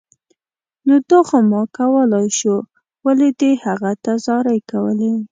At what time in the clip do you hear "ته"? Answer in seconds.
4.03-4.11